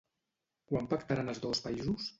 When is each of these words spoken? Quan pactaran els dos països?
Quan 0.71 0.89
pactaran 0.95 1.33
els 1.35 1.47
dos 1.49 1.67
països? 1.69 2.09